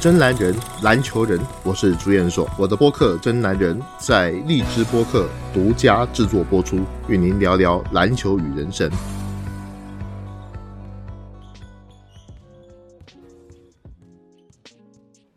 [0.00, 2.48] 真男人，篮球人，我是朱彦硕。
[2.56, 6.78] 我的播客《真男人》在荔枝播客独家制作播出，
[7.08, 8.88] 与您聊聊篮球与人生。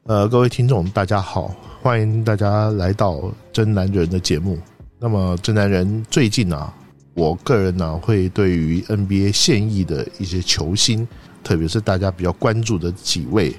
[0.03, 3.13] 呃，各位听众，大家好，欢迎大家来到
[3.51, 4.59] 《真男人》的节目。
[4.99, 6.71] 那么，《真男人》最近啊，
[7.15, 11.07] 我个人呢会对于 NBA 现役的一些球星，
[11.43, 13.55] 特别是大家比较关注的几位，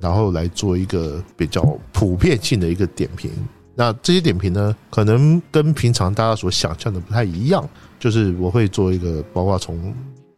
[0.00, 3.30] 然后来做一个比较普遍性的一个点评。
[3.74, 9.94] 那这些点评呢，可能跟平常大家所想象的不太一样，就是我会做一个，包括从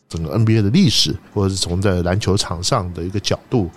[0.08, 3.70] 整个 NBA 的历史，或者是从在篮球场上的一个角度。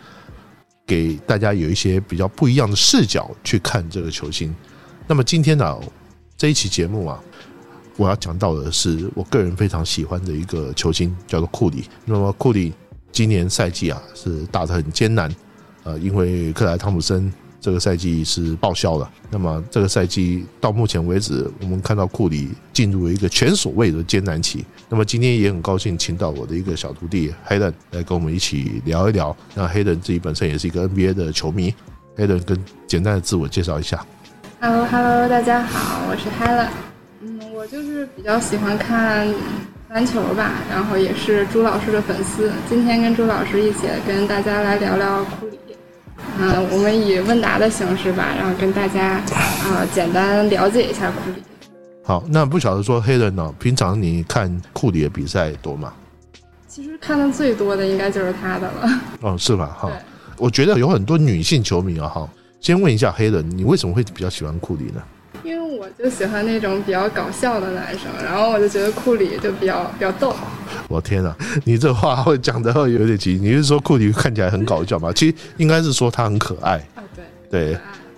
[0.83, 4.53] 给大家有一些比较不一样的视角去看这个球星。
[5.07, 5.79] 那么今天呢，
[6.35, 7.17] 这一期节目啊，
[7.95, 11.85] 我要讲到的是我个人非常喜欢的一个球星，叫做库里。
[12.03, 12.73] 那么库里
[13.09, 15.33] 今年赛季啊是打得很艰难，
[15.83, 17.31] 呃，因为克莱汤普森。
[17.63, 19.07] 这个赛季是报销了。
[19.29, 24.65] 那么这个赛季到目前为止，我们看到库里进入了一个前所未有的艰难期。
[24.89, 29.37] 那么今天也很高兴，请到我的一个小徒弟黑人来跟我们一起聊一聊。
[29.53, 31.71] 那黑人自己本身也是一个 NBA 的球迷，
[32.15, 34.03] 黑人跟简单的自我介绍一下。
[34.59, 36.69] Hello，Hello，大家好，我是 Helen。
[37.21, 39.31] 嗯，我就是比较喜欢看
[39.89, 42.51] 篮球吧，然后也是朱老师的粉丝。
[42.67, 45.59] 今天跟朱老师一起跟大家来聊聊库里。
[46.39, 49.21] 嗯，我们以问答的形式吧，然后跟大家
[49.63, 51.41] 啊简单了解一下库里。
[52.03, 55.93] 好，那不晓得说黑人呢，平常你看库里的比赛多吗？
[56.67, 59.01] 其实看的最多的应该就是他的了。
[59.21, 59.77] 哦，是吧？
[59.79, 59.91] 哈，
[60.37, 65.01] 我觉得有很多女性球迷啊，哈，先问一下黑人，你为什么会比较喜欢库里呢？
[65.43, 70.35] 因为我就喜欢那种比较搞笑的男生，然后我就觉得库里就比较比较逗。
[70.87, 73.39] 我天哪，你这话会讲的会有点急。
[73.41, 75.11] 你是说库里看起来很搞笑吗？
[75.13, 76.77] 其实应该是说他很可爱。
[76.95, 77.03] 啊，
[77.49, 77.77] 对对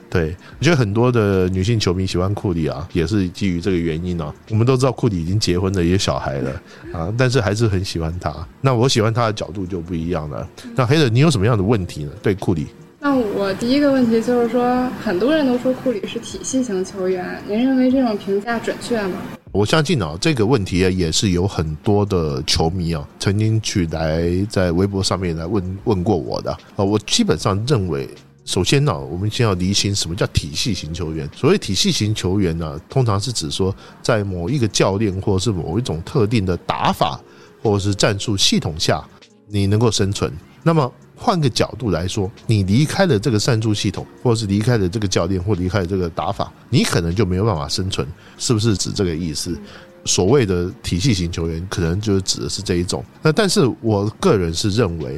[0.10, 4.32] 对，我觉得很多的女性球迷喜欢库里啊，也是基于这个原因呢。
[4.50, 6.52] 我们都知道库里已经结婚了，有小孩了
[6.94, 8.32] 啊，但是还是很喜欢他。
[8.62, 10.48] 那我喜欢他的角度就不一样了。
[10.76, 12.12] 那黑人，你有什么样的问题呢？
[12.22, 12.68] 对库里？
[13.06, 19.18] 那我第一个问题就是说，很多人都说库里是体系型球员，您认为这种评价准确吗？
[19.52, 26.86] 我相信啊，这个问题也是有很多的球迷啊，曾经去来在微博上面来问问过我的啊。
[26.86, 28.08] 我基本上认为，
[28.46, 31.30] 首先呢，我们先要厘清什么叫体系型球员。
[31.36, 37.20] 所谓体系型球员呢，通常是指说，在某一个教练或者是某一种特定的打法
[37.62, 39.04] 或者是战术系统下，
[39.50, 40.32] 你能够生存。
[40.66, 40.90] 那么
[41.24, 48.06] 换个角度来说，你离开了这个战术系统，或者是离开了这个教练，或离开了这个打法，你可能就没有办法生存，
[48.38, 49.58] 是不是指这个意思？
[50.04, 53.02] 所谓的体系型球员，可能就是指的是这一种。
[53.22, 55.18] 那但是我个人是认为，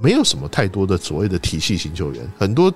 [0.00, 2.72] 没有什么太多的所谓的体系型球员，很多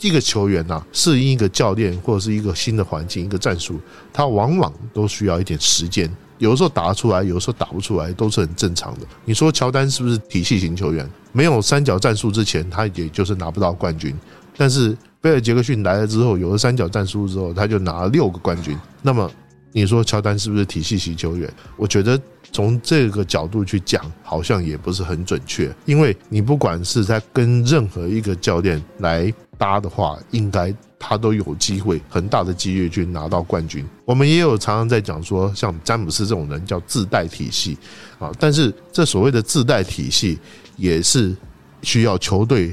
[0.00, 3.80] 一个球员呐，适应一个教练或者是一个新的环境、一个战术，
[4.12, 6.08] 他往往都需要一点时间。
[6.42, 9.06] 有的时候打得出来，有的时候打不出来，都是很正常的。
[9.24, 11.08] 你说乔丹是不是体系型球员？
[11.30, 14.12] 没有三角战术之前，他也就是拿不到冠军。
[14.56, 18.76] 但是贝尔杰克逊来了之后，有了三角战术之后，他就拿了六个冠军。
[19.02, 19.30] 那么
[19.70, 21.48] 你说乔丹是不是体系型球员？
[21.76, 22.20] 我觉得
[22.50, 25.72] 从这个角度去讲，好像也不是很准确。
[25.84, 30.74] 因为你不管是在跟任何一个教练来搭的话，应该。
[31.04, 33.84] 他都有机会，很大的几率去拿到冠军。
[34.04, 37.76] 我们也有常常在讲说，像詹姆斯这种人叫自带体系
[38.20, 40.38] 啊，但是这所谓的自带体系，
[40.76, 41.34] 也是
[41.82, 42.72] 需要球队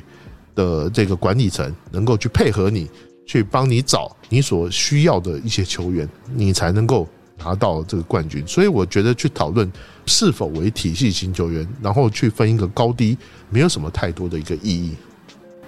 [0.54, 2.88] 的这个管理层能够去配合你，
[3.26, 7.10] 去帮你找你所需要的一些球员，你才能够
[7.40, 8.46] 拿到这个冠军。
[8.46, 9.70] 所以我觉得去讨论
[10.06, 13.18] 是否为体系型球员，然后去分一个高低，
[13.50, 14.94] 没有什么太多的一个意义。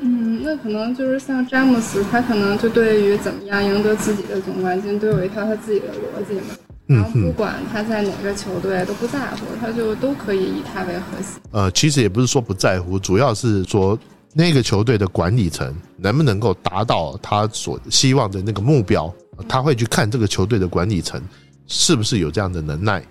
[0.01, 6.55] 嗯，那可能就是像詹姆斯，他可能就对于怎么样赢得自己的总冠军，都有一套他自己的逻辑嘛。
[6.87, 11.41] 然后不管他在哪个球队都不在乎，他就都可以以他为核心。
[11.51, 13.97] 呃，其实也不是说不在乎，主要是说
[14.33, 19.13] 那个球队的管理层能不能够达到他所希望的那个目标，
[19.47, 21.21] 他会去看这个球队的管理层
[21.67, 23.01] 是不是有这样的能耐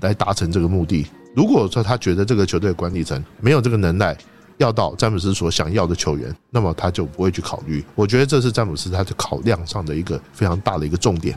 [0.00, 1.06] 来达成这个目的。
[1.34, 4.14] 如果说他觉得这个球队管理层没有这个能耐，
[4.58, 7.82] 要到詹姆斯所想要的球员，那么他就不会去考虑。
[7.94, 11.36] 我觉得这是詹姆斯他的考量上的一个非常大的一个重点。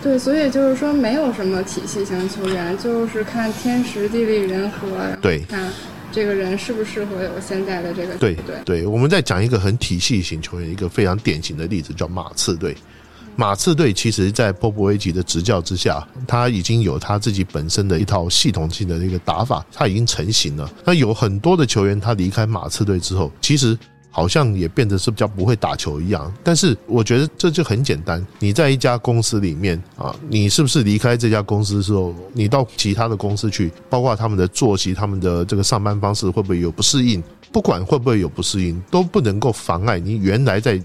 [0.00, 4.86] 对，所以就是说，没有什么体系型球员，就是看天时地利人和，
[5.20, 5.68] 对，看
[6.12, 8.86] 这个人适不适合有现在的这个对对对。
[8.86, 12.76] 我们再讲一个很体系型球员，一个非常典型的例子，叫马刺队。
[13.34, 20.70] 马刺队其实，在波波维奇的执教之下，他已经有他自己本身的一套系统性的一个打法，他已经成型了。
[20.84, 23.76] 那有很多的球员，他离开马刺队之后，其实
[24.10, 26.32] 好像也变得是比较不会打球一样。
[26.44, 37.22] 但是我觉得这就很简单，你在一家公司里面啊，你是不是离开这家公司之后，你到其他的公司去，包括他们的作息、他们的这个上班方式会不会有不适应？
[37.50, 40.80] 不管会不会有不适应，都不能够妨碍你原来在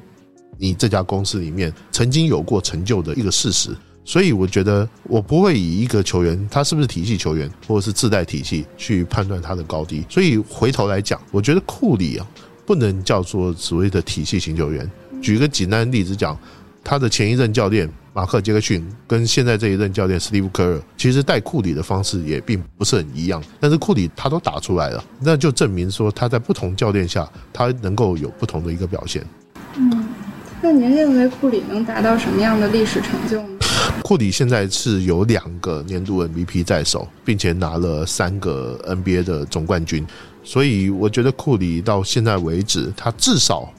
[0.57, 3.69] 你这家公司里面曾经有过成就的一个事实。
[4.03, 10.05] 所以我觉得我不会以一个球员他是不是体系球员或者是自带体系去判断他的高低。
[10.09, 12.25] 所以回头来讲，我觉得库里啊
[12.65, 14.89] 不能叫做所谓的体系型球员。
[15.21, 16.37] 举个简单的例子讲，
[16.83, 23.43] 他的前一任教练马克杰克逊跟现在这一任教练史蒂夫科尔，其实带库里的方式也并不是很一样。
[23.59, 29.25] 但是库里他都打出来了，那就证明说他在不同教练下，他能够有不同的一个表现。
[29.75, 30.06] 嗯，
[30.59, 33.59] 那您认为库里能达到什么样的历史成就呢？
[34.01, 40.05] 库里现在是有两个年度 MVP 在手，并且拿了三个 NBA 的总冠军，
[40.43, 43.71] 所以我觉得库里到现在为止，他至少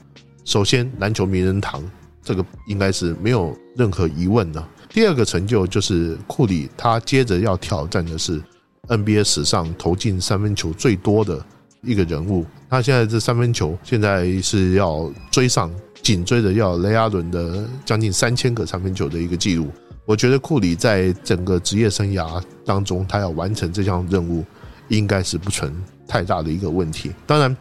[0.45, 1.83] 首先篮球名人堂
[2.23, 4.63] 这个应该是没有任何疑问的。
[4.89, 8.41] 第二个成就就是库里，他接着要挑战的是
[8.87, 11.43] NBA 史上投进三分球最多的
[11.81, 12.45] 一个人物。
[12.69, 15.71] 他现在这三分球现在是要追上，
[16.01, 19.67] 紧追着要雷阿伦的将近三千个三分球的一个记录。
[20.05, 24.43] 我觉得库里在整个职业生涯当中，他要完成这项任务，
[24.87, 25.71] 应该是不存
[26.07, 27.11] 太大的一个问题。
[27.27, 27.55] 当然，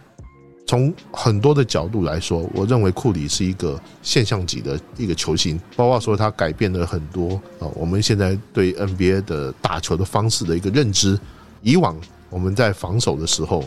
[0.66, 11.18] 从很多的角度来说，我认为库里是一个现象级的一个球星，包括说他改变了很多啊，我们现在对 NBA 的打球的方式的一个认知。
[11.60, 11.94] 以往
[12.30, 13.62] 我们在防守的时候，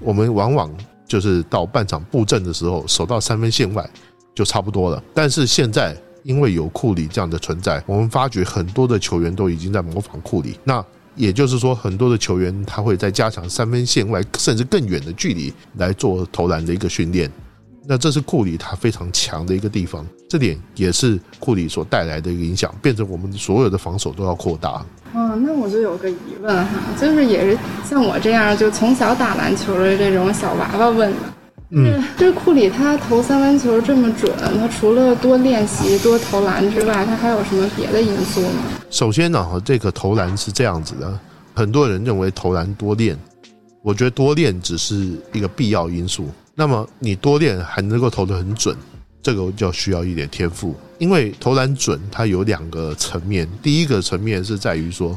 [0.00, 0.74] 我们往往
[1.08, 3.88] 就是到半场布阵的时候，守到三分线外
[4.34, 5.02] 就差不多了。
[5.14, 10.60] 但是现在，因为有库里这样的存在，我们发觉很多的球员都已经在模仿库里。
[10.62, 10.84] 那
[11.16, 17.28] 也就是说，很多的球员他会在加强三分线外甚至更远的距离来做投篮的一个训练。
[17.86, 24.84] 那这是库里他非常强的一个地方，这点也是库里所带来的一个影响，变成我们所有的防守都要扩大。
[25.14, 26.70] 哦，那我就有个疑问哈，
[27.00, 27.58] 就是也是
[27.88, 31.16] 像我这样就从小打篮球的这种小娃娃问的。
[31.70, 38.62] 嗯，这库里他投三分球这么准，他除了多练习、多投篮之外，他还有什么别的因素吗？
[38.90, 41.18] 首先呢，这个投篮是这样子的，
[41.54, 43.18] 很多人认为投篮多练，
[43.82, 46.28] 我觉得多练只是一个必要因素。
[46.54, 48.74] 那么你多练还能够投得很准，
[49.22, 50.74] 这个就需要一点天赋。
[50.98, 55.16] 因为投篮准，它有两个层面，第一个层面是在于说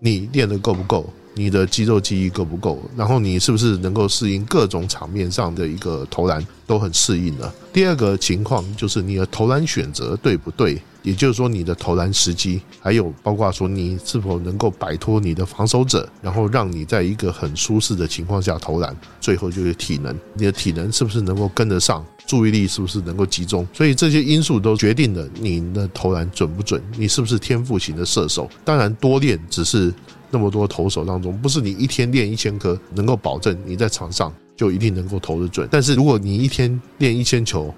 [0.00, 1.12] 你练的够不够。
[1.34, 2.78] 你的肌肉记忆够不够？
[2.96, 7.52] 然后你是不是能够适应各种场面上的一个投篮都很适应了？
[7.72, 10.80] 第二个情况就是你的投篮选择对不对？
[11.02, 18.94] 也就是说你的投篮时机，还有包括说你是否能够摆脱你的防守者，然后让你在一个很舒适的情况下投篮。
[19.18, 22.04] 最后就是体能，你的体能是不是能够跟得上？
[22.26, 23.66] 注意力是不是能够集中？
[23.72, 28.48] 所以这些因素都决定了你的投篮准不准，你是不是天赋型的射手？
[28.62, 29.94] 当然多练只是。
[30.30, 35.68] 那么多投手当中，不是你一天练一千颗能够保证你在场上就一定能够投得准。
[35.70, 37.74] 但是如果你一天练一千球，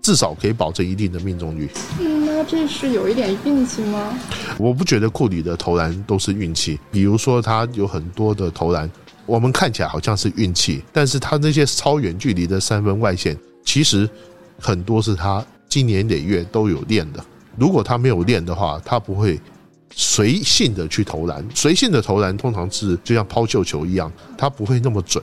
[0.00, 1.68] 至少可以保证一定的命中率。
[2.00, 4.18] 嗯，那这是有一点运气吗？
[4.58, 6.80] 我不觉得库里的投篮都是运气。
[6.90, 8.90] 比如说他有很多的投篮，
[9.26, 14.08] 我们看起来好像是运气，但是他那些超远距离的三分外线，其实
[14.58, 17.24] 很多是他今年累月都有练的。
[17.56, 19.38] 如果他没有练的话，他不会。
[19.94, 25.22] 随性的去投篮，随性的投篮通常是就像抛绣球一样，它不会那么准。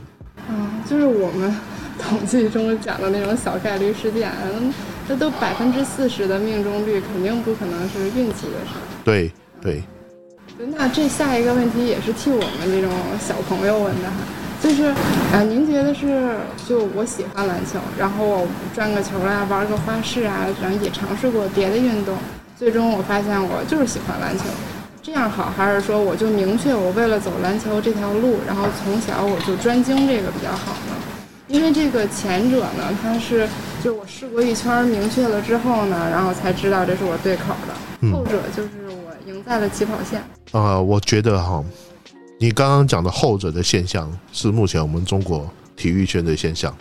[0.49, 1.55] 嗯，就是我们
[1.97, 4.31] 统计中讲的那种小概率事件，
[5.07, 8.75] 那都百分之四十的命中率，肯定不可能是运气的事。
[9.03, 9.83] 对对。
[10.75, 14.17] 那这下一个问题也是替我们这种小朋友问的哈，
[14.61, 14.93] 就是
[15.31, 16.35] 呃，您觉得是
[16.67, 22.15] 就我喜欢篮球，然后我转个球啊，玩个花式啊，然后也尝试过别的运动。
[22.59, 24.43] 最终我发现我就是喜欢篮球，
[25.01, 30.95] 这样好还是说我就明确我为了走篮球这条路，然后从小我就专精这个比较好呢？
[31.47, 33.47] 因为这个前者呢，它是
[33.81, 40.21] 就我试过一圈明确了之后呢，然后才知道这是我对口的；后者就是我赢在了起跑线。
[40.51, 41.63] 呃，我觉得哈，
[42.41, 46.75] 你刚刚讲的后者的现象是目前我们中国体育圈的现象。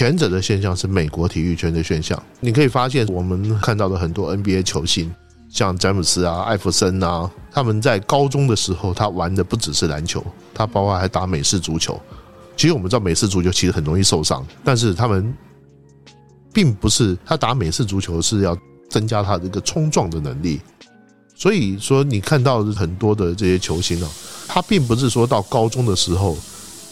[0.00, 2.20] 前者的现象是美国体育圈的现象。
[2.40, 5.14] 你可以发现，我们看到的很多 NBA 球星，
[5.50, 12.00] 像詹姆斯啊、艾弗森啊，他们在高中的时候，他玩的不只是篮球，他包括还打美式足球。
[12.56, 15.34] 其实我们知道，美式足球其实很容易受伤，但是他们
[16.50, 18.56] 并不是他打美式足球是要
[18.88, 20.62] 增加他的一个冲撞的能力。
[21.34, 24.08] 所以说，你看到很多的这些球星啊，
[24.48, 26.38] 他并不是说到高中的时候。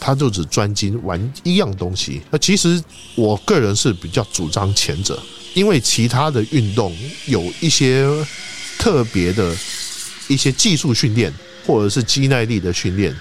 [0.00, 2.22] 他就只专精玩一样东西。
[2.30, 2.82] 那其实
[3.14, 5.20] 我个人是比较主张前者，
[5.54, 6.94] 因为其他的运动
[7.26, 8.08] 有一些
[8.78, 9.54] 特别的
[10.28, 11.32] 一些技术训练，
[11.66, 13.14] 或者是肌耐力的训练，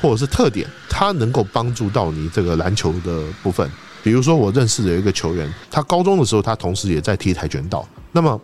[0.00, 3.70] 或者是特点，它能够帮助到你这个篮球的部分。
[4.02, 7.86] 比如说，我认识的一个球员，他高中的时候，他同时也在踢跆拳道。
[8.12, 8.40] 那么，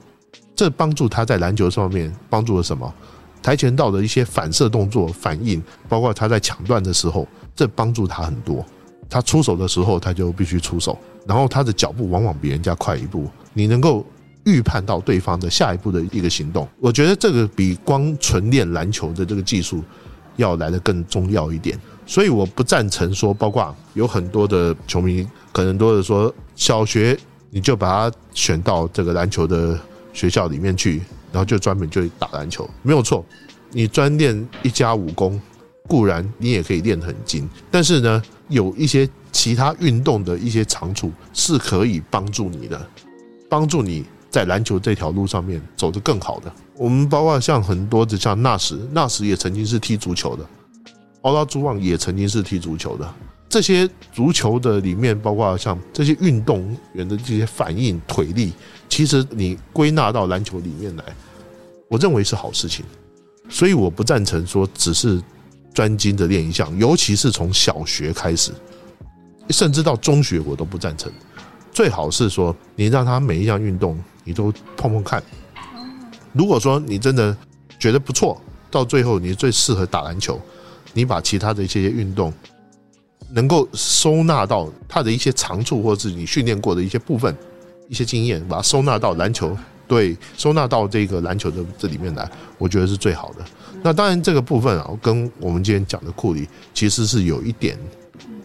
[0.54, 2.92] 这帮助他在篮球上面帮助了什么？
[3.44, 8.64] 跆拳道的一些反射动作、反应，包括他在抢断的时候，这帮助他很多。
[9.10, 13.28] 他出手的时候，他就必须出手，然后他的脚步往往比人家快一步。
[13.52, 14.02] 你能够
[14.44, 19.84] 预判到对方的下一步的一个行动，我觉得这个比光纯练篮球的这个技术
[20.36, 21.78] 要来的更重要一点。
[22.06, 27.14] 所以我不赞成说，包括有很多的球迷可能都是说，小学
[27.50, 29.78] 你就把他选到这个篮球的
[30.14, 31.02] 学校里面去。
[31.34, 33.26] 然后就专门就打篮球，没有错。
[33.72, 35.40] 你专练一家武功，
[35.88, 42.88] 固然你也可以练得很精，但是呢，有一些其他运动的一些长处是可以帮助你的，
[43.50, 46.52] 帮助你在篮球这条路上面走得更好的。
[46.76, 50.46] 我们包括像很多的像纳什，纳什也曾经是踢足球的，
[51.22, 53.12] 奥拉朱旺也曾经是踢足球的。
[53.48, 58.52] 这些足球的里面，包括像这些运动员的这些反应、腿力，
[58.94, 61.04] 其实你归纳到篮球里面来。
[61.88, 62.84] 我认为是好事情，
[63.48, 65.20] 所以我不赞成说只是
[65.72, 68.52] 专精的练一项，尤其是从小学开始，
[69.50, 71.12] 甚至到中学我都不赞成。
[71.72, 75.20] 最好是说你让他每一项运动你都碰碰看。
[76.32, 77.36] 如果说你真的
[77.80, 80.40] 觉得不错，到最后你最适合打篮球，
[80.92, 82.32] 你把其他的一些运动
[83.30, 87.36] 能够收纳到他的一些长处，或者是你训练过的一些部分、
[87.88, 89.56] 一些经验，把它收纳到篮球。
[89.86, 93.44] 对，收纳到这个篮球的这里面来，我觉得是最好的。
[93.82, 97.78] 那当然，这个部分啊，跟我们今天讲的库里其实是有一点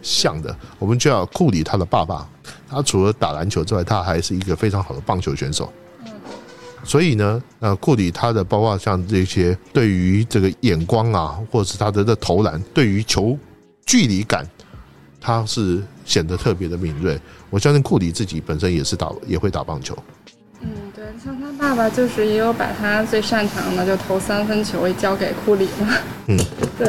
[0.02, 0.54] 像的。
[0.78, 2.28] 我们就要库里他的爸爸，
[2.68, 5.72] 他除了打篮球之外，他还是一个非常好的棒球选手。
[6.84, 13.38] 所以呢，呃，库里他的包括像这些对于这个眼光啊，或者是他的的投篮，对于球
[13.86, 14.46] 距离感，
[15.20, 17.20] 他是显得特别的敏锐。
[17.50, 19.98] 我相信库里自己本身也是打也会打棒球。
[20.62, 25.96] 嗯，对像他爸爸就是也有把他最擅长的就投三分球交给库里嘛，
[26.28, 26.38] 嗯，
[26.78, 26.88] 对，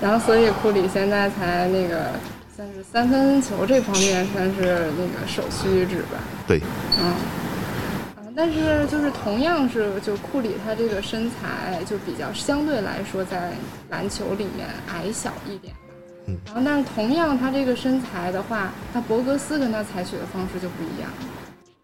[0.00, 2.12] 然后所以库里现在才那个
[2.54, 6.60] 算是三分球这方面算是那个首屈一指吧，对，
[7.00, 7.14] 嗯，
[8.36, 13.52] 但是就是同样是就库里他这个身材就比较相对来说在
[13.90, 15.74] 篮球里面矮小一点，
[16.30, 21.10] 嗯，然后但是同样他这个身材的话，那博格斯跟他采取的方式就不一样。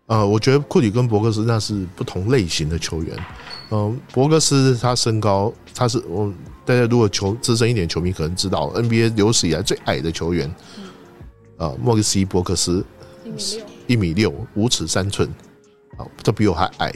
[0.07, 3.17] 呃，我觉得库里跟博格斯那是不同类型的球员。
[3.71, 6.33] 嗯，博格斯他身高，他是我
[6.65, 10.49] 大家如果球资深一点球迷可能知道，NBA 有史以来最矮的球员。
[11.57, 12.85] 啊，莫里斯·博克斯
[13.25, 15.27] 一米六，一米六，五尺三寸，
[15.97, 16.95] 啊，这比我还矮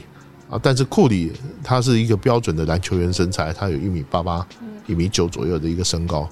[0.51, 0.61] 啊。
[0.63, 1.33] 但是库里
[1.65, 4.47] 他是一个标准的篮球员身材，他有一米八八，
[4.87, 6.29] 一米九左右的一个身高。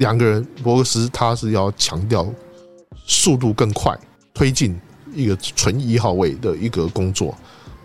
[0.00, 2.28] 两个人，博格斯他是要强调
[3.06, 3.98] 速度更快，
[4.34, 4.78] 推进。
[5.12, 7.36] 一个纯一号位的一个工作，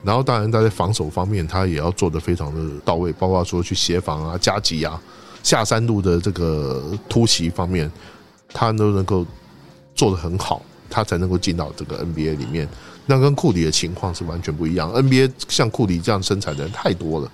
[0.04, 5.02] 然后当然他在防守方面，他也要做的非常的到位，包括说去协防啊、加急啊、
[5.42, 7.92] 下三路的这个突袭方面，
[8.50, 9.26] 他都能够
[9.96, 12.70] 做的很好，他才能够进到这个 NBA 里面。
[13.08, 17.32] 那跟库里的情况是完全不一样，NBA 像库里这样身材的人太多了，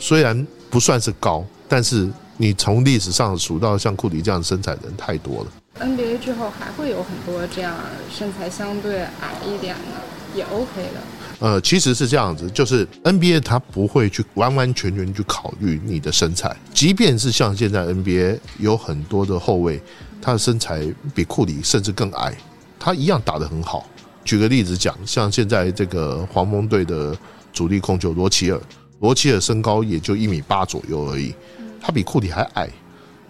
[0.00, 2.10] 虽然不算是高，但是
[2.40, 5.52] 你从历史上数到像库里这样身材的人太多了。
[5.78, 7.76] NBA 之后还会有很多这样
[8.10, 10.00] 身材相对矮一点的，
[10.34, 11.00] 也 OK 的。
[11.40, 19.78] 呃，其实是这样子，就是 NBA 它不会去完完全全去考虑你的身材，即便是像现在 NBA 有很多的后卫，
[20.22, 20.82] 他的身材
[21.14, 22.34] 比库里甚至更矮，
[22.78, 23.86] 他一样打得很好。
[24.24, 27.14] 举个例子讲，像现在这个黄蜂队的
[27.52, 28.58] 主力控球罗齐尔，
[29.00, 31.34] 罗齐尔身高也就一米八左右而已，
[31.80, 32.68] 他比库里还矮。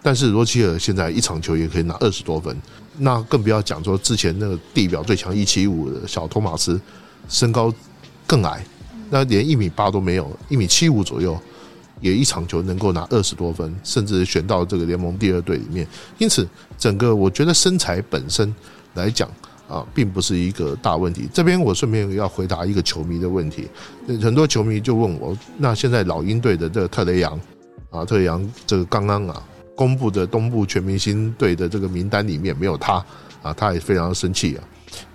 [0.02, 2.56] 但是罗齐尔现在一场球也可以拿二十多分，
[2.96, 6.80] 那更不要讲说之前那个地表最强一七五的小托马斯，
[7.28, 7.70] 身高
[8.26, 8.64] 更矮，
[9.10, 11.38] 那连一米八都没有，一米七五左右，
[12.00, 15.86] 也一场球能够拿二十多分，甚至选到这个联盟第二队里面。
[16.16, 18.54] 因此，整个我觉得身材本身
[18.94, 19.28] 来讲
[19.68, 21.28] 啊，并不是一个大问题。
[21.30, 23.68] 这边我顺便要回答一个球迷的问题，
[24.22, 27.38] 很多球迷就问我，那现在老鹰队的这个特雷杨
[27.90, 29.42] 啊，特雷杨这个刚刚啊。
[29.76, 33.02] 公布的东部全明星队的这个名单里面没有他
[33.42, 34.64] 啊，他也非常生气啊。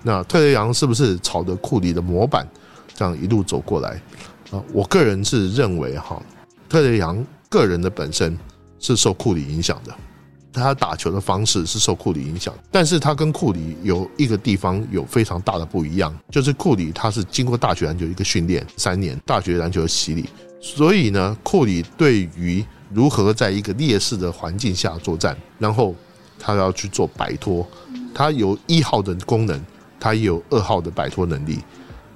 [0.01, 2.47] 那特雷杨是不是朝着库里的模板
[2.95, 4.01] 这样一路走过来
[4.49, 4.59] 啊？
[4.73, 6.19] 我个人是认为哈，
[6.67, 8.35] 特雷杨个人的本身
[8.79, 9.95] 是受库里影响的，
[10.51, 20.27] 他打球的方式是受库里影响，但是他跟库里有一个地方有非常大的不一样，就是库里他是经过大学篮球一个训练三年，大学篮球的洗礼，
[20.59, 25.93] 所以呢，库里对于如何在一个劣势的环境下作战，然后
[26.39, 27.65] 他要去做摆脱，
[28.13, 29.59] 他有一号的功能，
[29.99, 31.59] 他也有二号的摆脱能力，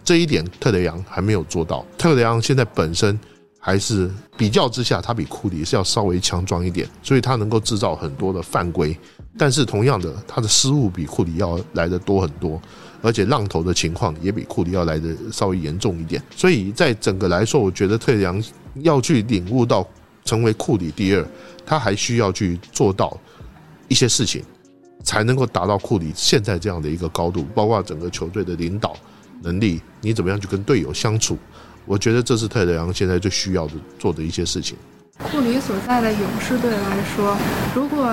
[0.03, 1.85] 这一点特雷杨还没有做到。
[1.97, 3.19] 特雷杨现在本身。
[3.61, 8.97] 还是比较之下，他比库里是要稍微强壮一点，所以他能够制造很多的犯规。
[9.37, 12.59] 但是同样的，他的失误比库里要来的多很多，
[13.01, 16.21] 而且浪头的情况也比库里要来的稍微严重一点。
[16.35, 18.43] 所以在整个来说，我觉得特雷杨
[18.75, 19.87] 要去领悟到
[20.25, 21.27] 成为库里第二，
[21.65, 23.17] 他还需要去做到
[23.87, 24.43] 一些事情，
[25.03, 28.95] 才能够达到库里现在这样的一个高度，包括整个球队的领导
[29.41, 31.37] 能力，你怎么样去跟队友相处。
[31.85, 34.77] 我觉得这是特雷杨现在最需要的做的一些事情。
[35.21, 37.37] 库里所在的勇士队来说，
[37.75, 38.11] 如果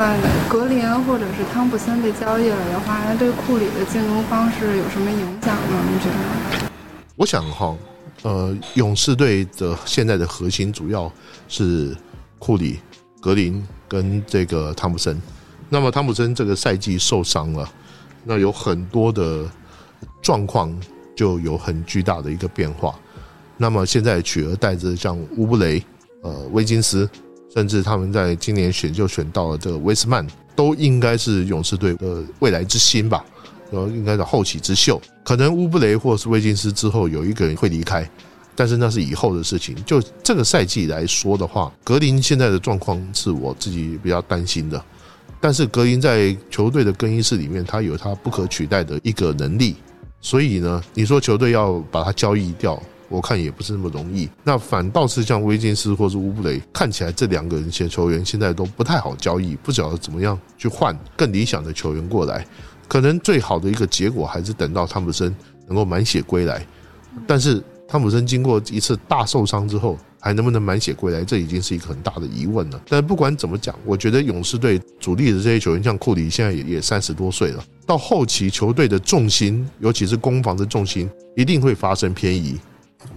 [0.49, 5.85] 格林或者是汤普森被交易了的话，那对库里的进攻方式有什么影响呢？
[5.91, 6.71] 你觉得？
[7.15, 7.75] 我想哈，
[8.23, 11.11] 呃，勇士队的现在的核心主要
[11.49, 11.97] 是
[12.41, 12.81] 库里、
[13.21, 15.21] 格林跟这个汤普森。
[15.69, 17.69] 那么汤普森这个赛季受伤了，
[18.25, 19.45] 那有很多的
[20.21, 20.77] 状况
[21.15, 22.95] 就有很巨大的一个变化。
[23.57, 25.83] 那么现在取而代之，像乌布雷、
[26.23, 27.09] 呃威金斯，
[27.55, 33.25] 甚至他们在今年选秀选到了这个威斯曼，都应该是勇士队的未来之星吧？
[33.71, 35.01] 呃，应该是后起之秀。
[35.25, 38.09] 可能乌布雷或是威金斯之后有一个人会离开，
[38.55, 39.75] 但是那是以后的事情。
[39.85, 44.81] 就这个赛季来说的话，格林现在的状况是我自己比较担心的。
[45.41, 49.77] 但是格林在球队的更衣室里面，他有他不可取代的一个能力，
[50.21, 52.81] 所以呢，你说球队要把他交易掉？
[53.09, 62.47] 我看也不是那么容易，那反倒是像威金斯或是乌布雷，看起来这两个人些球员现在都不太好交易，不晓得怎么样去换更理想的球员过来。
[62.89, 65.35] 可能最好的一个结果还是等到汤普森
[65.67, 66.65] 能够满血归来。
[67.27, 72.81] 但是汤普森经过一次大受伤之后，还能不能满血归来，这已经是一个很大的疑问了。
[72.89, 82.59] 但不管怎么讲，我觉得勇士队主力的这些球员，像库里现在也也三十多岁了，到后期球队的重心，尤其是攻防的重心，一定会发生偏移。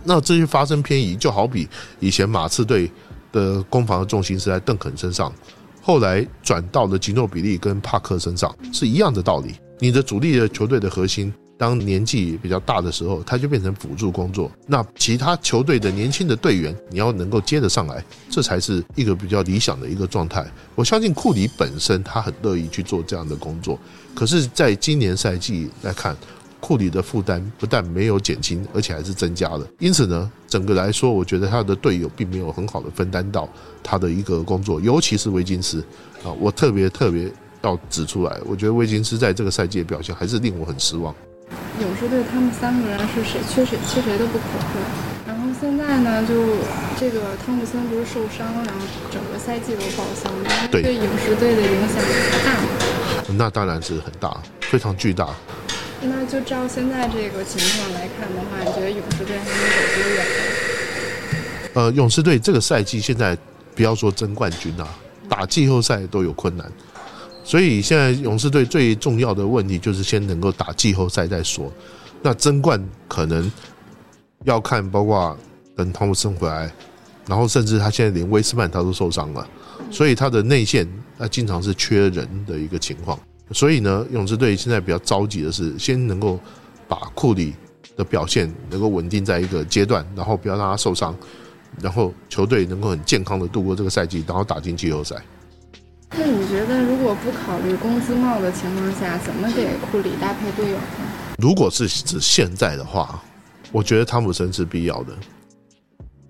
[0.03, 1.67] 那这些发生偏移，就好比
[1.99, 2.89] 以前马刺队
[3.31, 5.33] 的攻防的重心是在邓肯身上，
[5.81, 9.55] 后来转到了吉诺比利跟帕克身上，是一样的道理。
[9.79, 14.51] 你的主力的球队的核心，当年纪比较大的时候，他就变成辅助工作。
[14.67, 20.45] 那其他球队的年轻的队员，你要能够接得上来，这才是一个比较理想的一个状态。
[20.75, 23.79] 我相信库里本身他很乐意去做这样的工作，
[24.13, 26.15] 可是，在今年赛季来看。
[26.59, 29.65] 库里的负担不但没有减轻，而且还是增加了。
[29.79, 33.47] 因此呢，整个来说，我觉得他的队友并没有很好的分担到
[33.81, 35.83] 他的一个工作，尤其是维金斯
[36.23, 41.15] 啊，我特别特别要指出来，我觉得维金斯在这个赛季的表现还是令我很失望。
[41.81, 46.35] 勇士队他们三个人是谁缺谁缺谁都不可缺，然后现在呢，就
[46.99, 50.29] 这个汤普森不是受伤，然后整个赛季都报销，
[50.69, 52.03] 对勇士队的影响
[52.43, 52.67] 大吗？
[53.37, 55.29] 那当然是很大，非常巨大。
[56.01, 60.25] 那就照现在这个情况来看的话，你觉得勇士队还能走多远？
[61.73, 63.37] 呃，勇士队这个赛季现在
[63.75, 64.87] 不要说争冠军啊，
[65.27, 66.71] 打季后赛都有困难，
[67.43, 71.71] 所以现在勇士队最重要的问题就是先能够打季后赛再说。
[72.21, 73.51] 那争冠可能
[74.45, 75.37] 要看，包括
[75.75, 76.71] 等汤普森回来，
[77.27, 79.47] 然后甚至他现在连威斯曼他都受伤了，
[79.91, 83.19] 所以他的内线那经常是缺人的一个情况。
[83.51, 86.39] 所以呢，勇士队现在比较着急的是，先能够
[86.87, 87.53] 把库里
[87.97, 91.15] 的表现能够稳定在一个阶段，然后不要让他受伤，
[91.81, 95.15] 然后球队能够很健康的度过这个赛季，然后打进季后赛。
[96.11, 100.83] 那你觉得，如果不考虑工资帽的情况下，怎么给库里搭配队友呢？
[101.37, 103.21] 如果是指现在的话，
[103.71, 105.13] 我觉得汤普森是必要的，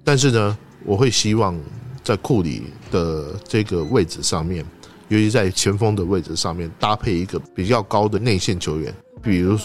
[0.04, 1.58] 但是呢，我会希望
[2.04, 4.66] 在库里的这个位置上面。
[5.10, 9.58] 尤其在前锋的位置上面搭配一个比较高的内线球员，比如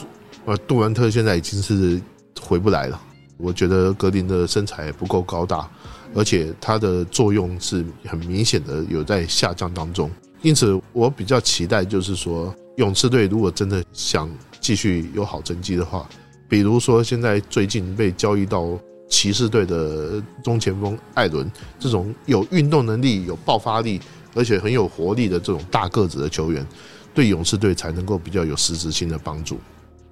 [0.46, 2.00] 呃杜兰特现在已经是
[2.40, 3.00] 回不来了。
[3.36, 5.68] 我觉得格林的身材不够高大，
[6.14, 10.10] 而且他的作用是很明显的有在下降当中。
[10.40, 14.30] 因此，我比较期待就是说，勇士队如果真的想
[14.60, 16.08] 继续有好成绩的话，
[16.48, 18.78] 比如说现在最近被交易到
[19.10, 24.00] 骑士队的中前锋艾伦这种有运动能力、有爆发力。
[24.34, 26.66] 而且很有活力的这种大个子的球员，
[27.14, 29.58] 对勇士队才能够比较有实质性的帮助。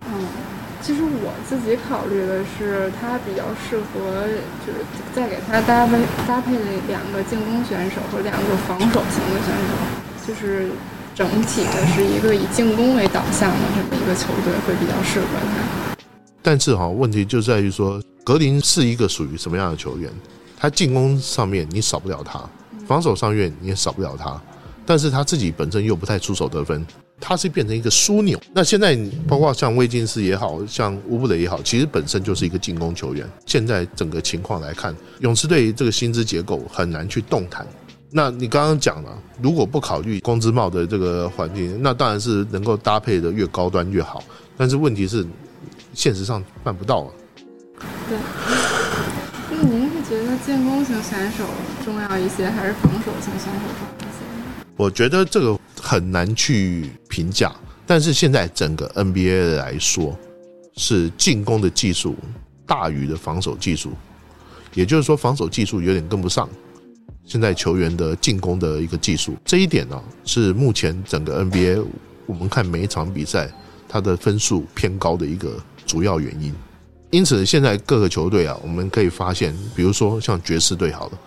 [0.06, 0.26] 嗯，
[0.82, 4.26] 其实我自己考虑的是，他比较适合，
[4.66, 4.78] 就是
[5.14, 6.52] 再给他搭配搭配
[6.88, 10.70] 两个进攻选手和两个防守型的选手，就是
[11.14, 15.96] 整体的是一个以进攻为导向的这么一个球队会比较适合他。
[16.42, 20.10] 但是哈，问题就在于说，格林是一个属于什么样的球员？
[20.58, 22.40] 他进攻上面你少不了他，
[22.86, 24.40] 防守上面你也少不了他，
[24.84, 26.86] 但是他自己本身又不太出手得分，
[27.20, 28.40] 他是变成一个枢纽。
[28.52, 33.28] 那现在包括像威金斯也好像乌布雷也好，其实本身就是一个进攻球员。
[33.46, 37.66] 现在整个情况来看，勇士队这个薪资结构很难去动弹。
[38.10, 44.22] 那你刚刚讲了，如果不考虑工资帽的这个环境，那当然是能够搭配的越高端越好。
[44.56, 45.26] 但是问题是。
[45.94, 47.10] 现实上办不到啊。
[48.08, 48.16] 对，
[50.82, 51.44] 攻型选手
[51.84, 54.66] 重要一些，还是防守型选手重要一些？
[54.76, 57.54] 我觉得这个很难去评价。
[57.86, 60.18] 但是现在整个 NBA 来说，
[60.76, 62.16] 是进攻的技术
[62.66, 63.92] 大于的防守技术，
[64.74, 66.48] 也就是说防守技术有点跟不上
[67.24, 69.36] 现在球员的进攻的一个技术。
[69.44, 71.84] 这一点呢，是目前整个 NBA
[72.26, 73.48] 我们看每一场比赛
[73.88, 75.56] 它的分数偏高的一个。
[75.84, 76.54] 主要原因，
[77.12, 81.18] 因此现在各个球队啊，我们可以发现，比如说像爵士队，好了，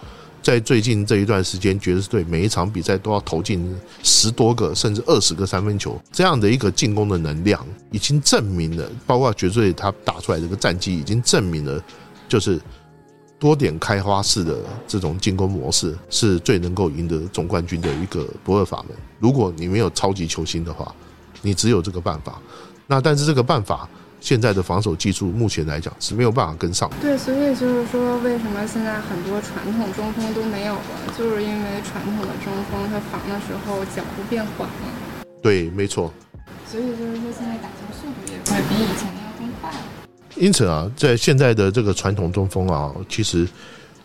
[0.42, 3.64] 在最近这一段时间，爵士队每一场比赛都要投进
[4.02, 11.80] 十多个甚至二十个三分球，这样的一个进攻的能量，已经证明了，包括爵士队他打出来这个战绩，已经证明了，
[12.28, 12.60] 就是
[13.38, 18.98] 多点开花式的这种进攻模式是最能够赢得总冠军的一个不二法门。
[19.20, 20.92] 如果你没有超级球星的话，
[21.44, 22.42] 你只有这个办法。
[22.88, 23.88] 那但是这个办法。
[24.26, 26.90] 现在的防守技术目前来讲是没有办法跟上。
[27.00, 30.82] 对，所以就是说，为什么现在很多传统中锋都没有了？
[31.16, 35.26] 就是因为传统的中锋他防的时候脚步变缓了。
[35.44, 36.12] 对，没错。
[36.66, 39.78] 所以就是说，现在打球速度也会比以前要更快了。
[40.38, 43.48] 因此啊，在现在的这个传统中锋啊，其实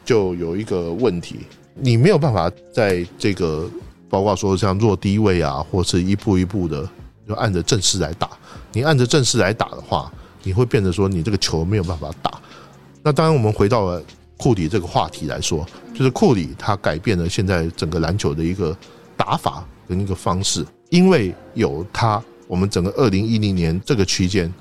[0.04, 3.66] 就有一个问题，你没有办法在这个
[4.10, 6.86] 包括说像弱低位啊，或是一步一步的
[7.30, 8.28] 就按着正式来打。
[8.72, 10.10] 你按着正式来打的话，
[10.42, 12.40] 你会变得说你这个球没有办法打。
[13.02, 14.02] 那当然，我们回到了
[14.36, 15.64] 库里这个话题来说，
[15.94, 18.76] 就是库里他改变了现在整个篮球的一个
[19.16, 20.66] 打法跟一个方式。
[20.88, 24.52] 因为有他，我们整个二零一零年这个区间，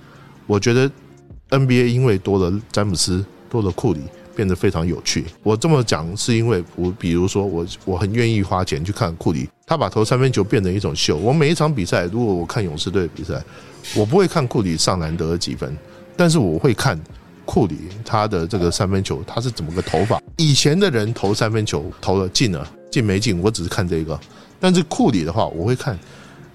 [0.45, 0.89] 我觉得
[1.49, 4.01] NBA 因为多了詹姆斯，多了库里。
[4.39, 5.25] 变得非常有趣。
[5.43, 11.17] 我这么讲是因为我，比如说我，我很愿意花钱去看库里，他把投三分球变成一种秀。
[11.17, 13.43] 我每一场比赛，如果我看勇士队的比赛，
[13.93, 15.77] 我不会看库里上篮得了几分，
[16.15, 16.97] 但是我会看
[17.43, 20.21] 库里他的这个三分球他是怎么个投法。
[20.37, 24.17] 以前的人投三分球投了进了进没进，我只是看这个，
[24.57, 25.99] 但是库里的话，我会看，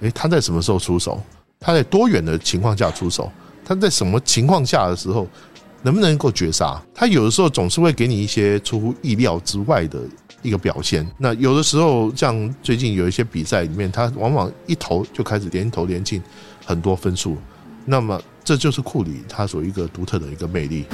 [0.00, 1.22] 诶，他在什么时候出手？
[1.60, 3.30] 他在多远的情况下出手？
[3.62, 5.28] 他在什么情况下的时候？
[5.84, 6.82] 能不能够绝杀？
[6.94, 10.00] 他有的时候总是会给你一些出乎意料之外的
[10.40, 11.06] 一个表现。
[11.18, 16.22] 那有的时候，像最近有一些比赛里面，他往往一投就开始连投连进
[16.64, 17.36] 很多分数。
[17.84, 20.86] 那么这就是库里他所一个独特的一个魅力。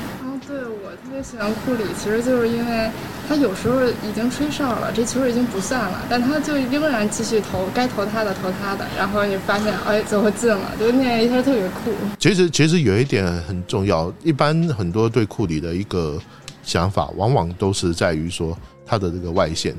[1.23, 2.91] 喜欢库里，其实就是因为
[3.29, 11.93] 他有时候已经吹哨了，这球已经不算了，但他就仍然继续投，该投他的投他的，然后你发现哎，最后进了，就那一下特别酷。
[12.19, 16.19] 其实其实有一点很重要，一般很多对库里的一个
[16.63, 18.57] 想法，往往都是在于说
[18.87, 19.75] 他的这个外线，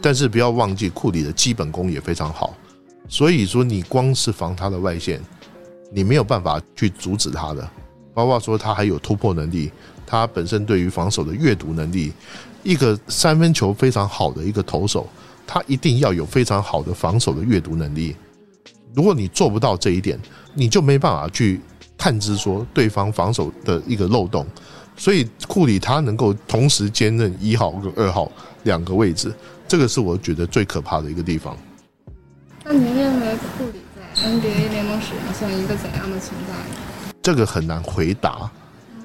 [0.00, 2.54] 但是不要忘记库里的基本功也非常好，
[3.08, 5.20] 所以说你光是防他的外线，
[5.92, 7.68] 你没有办法去阻止他的，
[8.14, 9.70] 包括说他还有突破能力。
[10.06, 12.12] 他本身对于防守的阅读能力，
[12.62, 15.08] 一个三分球非常好的一个投手，
[15.46, 18.14] 他一定要有非常好的防守的阅读能力。
[18.94, 20.18] 如果你做不到这一点，
[20.54, 21.60] 你就没办法去
[21.98, 24.46] 探知说对方防守的一个漏洞。
[24.96, 28.30] 所以库里他能够同时兼任一号跟二号
[28.62, 29.34] 两个位置，
[29.66, 31.56] 这个是我觉得最可怕的一个地方。
[32.64, 36.54] 那您认为库里在 NBA 联盟史上算一个怎样的存在？
[37.20, 38.48] 这个很难回答。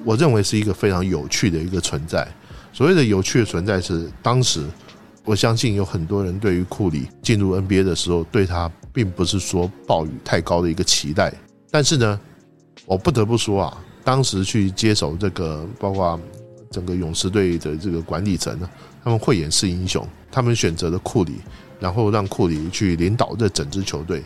[0.04, 2.26] 我认为是一个非常有趣的一个存在。
[2.72, 4.64] 所谓的有趣的存在是，当时
[5.24, 11.32] 我相信有很多人对于库里进入 NBA 的时候，对他并不是说抱有太高的一个期待。
[11.70, 12.20] 但是呢，
[12.86, 16.18] 我不得不说啊，当时去接手这个，包括
[16.70, 18.68] 整个勇士队的这个管理层呢，
[19.04, 21.34] 他们慧眼识英雄，他们选择了库里，
[21.78, 24.24] 然后让库里去领导这整支球队。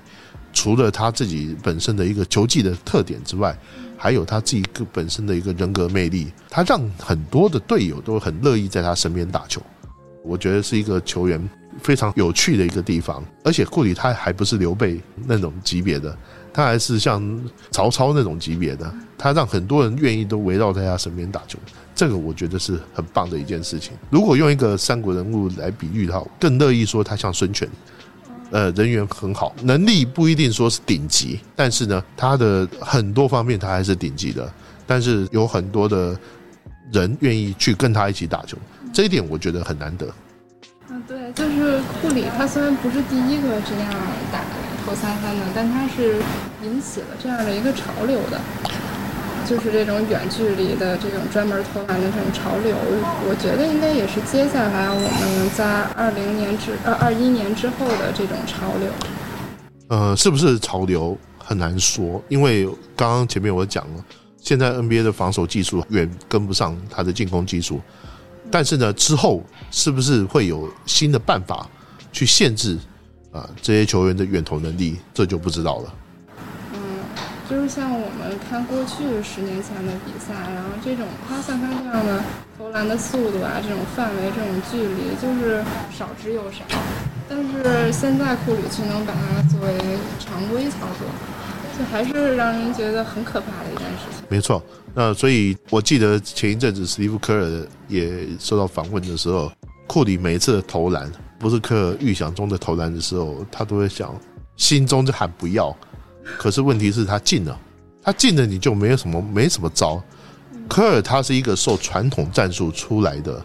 [0.53, 3.59] 除了他自己本身的一个球技的特点之外，
[3.97, 9.61] 还有他自己个本身的一个人格魅力，他让很多的队友都很乐意在他身边打球。
[10.23, 11.51] 我觉得是一个球员
[11.83, 13.23] 非常有趣的一个地方。
[13.43, 16.17] 而且库里他还不是刘备那种级别的，
[16.53, 17.23] 他还是像
[17.71, 21.59] 曹操那种级别的，他让很多人愿意都围绕在他身边打球。
[21.95, 23.93] 这个我觉得是很棒的一件事情。
[24.11, 27.69] 如果用一个三国人物来比喻的话，更乐意说他像孙权。
[28.55, 34.49] 呃人缘很好，能力不一定说是顶级，但是呢，他的很多方面他还是顶级的。
[34.87, 36.17] 但是有很多的
[36.93, 38.57] 人愿意去跟他一起打球，
[38.93, 40.07] 这一点我觉得很难得。
[40.89, 43.91] 嗯，对，就是库里，他虽然不是第一个这样
[44.31, 44.41] 打
[44.87, 46.23] 投三分的，但他是
[46.63, 48.39] 引起了这样的一个潮流的，
[49.45, 52.75] 就是这种远距离的这种专门投篮的这种潮流。
[53.29, 58.91] 我觉得应该也是接下来我们在二零年之呃二一年之后的这种潮流。
[59.89, 64.05] 呃，是不是潮流很难说，因为刚刚前面我讲了。
[64.41, 67.81] 现在 NBA 的防守技术远跟不上他的进攻技术，
[68.51, 71.67] 但是呢，之后是不是会有新的办法
[72.13, 72.79] 去限制
[73.33, 75.95] 啊这些球员的远投能力，这就不知道了。
[77.49, 82.23] 就是像我们看过去十年前的比赛，然后这种他像他这样的
[82.57, 86.65] 投篮的速度啊，这种范围、这种距离，就是少之又少。
[87.29, 89.79] 但是现在库里却能把它作为
[90.19, 91.07] 常规操作。
[91.77, 94.25] 这还是让人觉得很可怕的一件事情。
[94.29, 94.63] 没错，
[94.95, 99.51] 那所以我记得前一阵子史蒂夫科尔也受到访问的时候，
[99.89, 104.15] 库里每一次投篮不是科尔预想中的投篮的时候，他都会想，
[104.57, 105.77] 心中就喊不要。
[106.39, 107.59] 可是问题是，他进了，
[108.03, 110.03] 他进了你就没有什么没什么招。
[110.69, 113.45] 科尔他是一个受传统战术出来的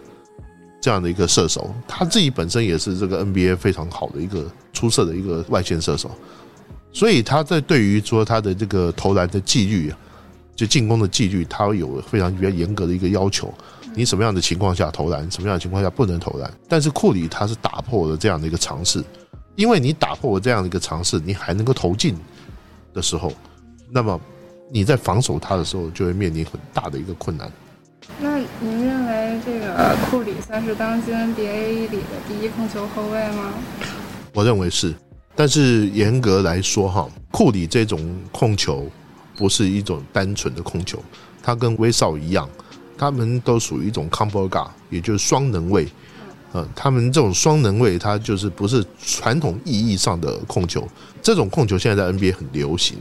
[0.80, 6.10] 这样的一个射手，他自己本身也是这个 NBA 非常好的一个出色的一个外线射手。
[6.92, 9.92] 所以他在对于说他的这个投篮的纪律，
[10.56, 13.52] 就进攻的纪律，他有非常比较严格的一个要求。
[13.94, 16.50] 你什么样的情况下投篮，什么样的情况下不能投篮。
[16.68, 19.04] 但是库里他是打破了这样的一个尝试，
[19.56, 22.16] 因为你打破了这样的一个尝试，你还能够投进
[22.92, 23.32] 的时候，
[23.90, 24.20] 那么
[24.70, 27.50] 你在防守他的时候就会面临很大的一个困难。
[28.20, 33.52] 那您认为这个库里算是当今 NBA 里的第一控球后卫吗？
[34.32, 34.94] 我认为是。
[35.36, 38.86] 但是严格来说，哈，库里这种控球
[39.36, 41.02] 不是一种单纯的控球，
[41.42, 42.48] 他跟威少一样，
[42.98, 45.88] 他们都属于一种 combo guard，也就是双能位。
[46.52, 50.86] 嗯，他们这种双能位，它就是不是传统意义上的控球。
[51.22, 52.98] 这种控球现在在 NBA 很流行，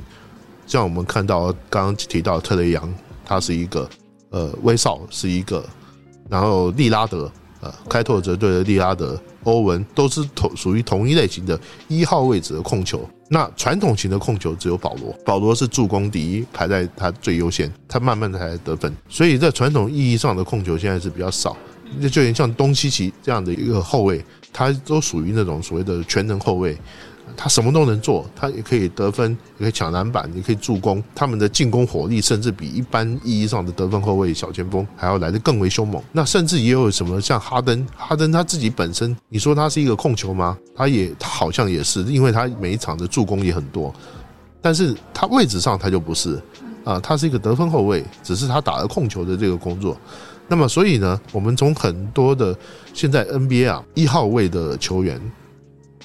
[0.67, 2.93] 像我们看到刚刚提到特雷杨，
[3.25, 3.89] 他是一个，
[4.29, 5.63] 呃，威少是一个，
[6.29, 7.31] 然后利拉德。
[7.61, 11.59] 呃，开拓者队的利拉德、欧文都是同属于同一类型的
[11.89, 13.05] 一号位置的控球。
[13.27, 18.95] 那传统型的控球只有保罗，保罗是助攻第一，排在他最优先，他慢慢的才得分。
[19.09, 21.57] 所以在传统意义上的控球现在是比较少。
[21.97, 24.23] 那就连像东契奇这样的一个后卫，
[24.53, 26.77] 他都属于那种所谓的全能后卫。
[27.37, 31.01] 他什么都能做，他也可以得分，也可以抢篮板，也可以助攻。
[31.13, 36.01] 他们的进攻火力甚至比一般意义上的得分后卫、小前锋还要来得更为凶猛。
[36.11, 40.57] 那甚至也有什么像哈登，哈登他自己本身，你说他是一个控球吗？
[40.75, 43.93] 他也，他好像也是，因为他每一场的助攻也很多。
[44.59, 46.41] 但是他位置上他就不是
[46.89, 49.97] 啊，他是一个得分后卫，只是他打了控球的这个工作。
[50.47, 52.57] 那么所以呢，我们从很多的
[52.93, 55.19] 现在 NBA 啊一号位的球员。